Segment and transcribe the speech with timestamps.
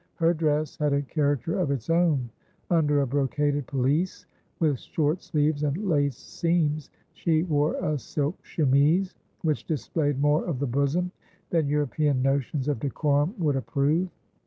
[0.15, 2.31] Her dress had a character of its own:
[2.71, 4.25] under a brocaded pelisse,
[4.59, 10.57] with short sleeves and laced seams, she wore a silk chemise, which displayed more of
[10.57, 11.11] the bosom
[11.51, 14.09] than European notions of decorum would approve.